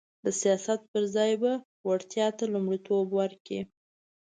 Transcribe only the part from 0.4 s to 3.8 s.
سیاست پر ځای به وړتیا ته لومړیتوب ورکړي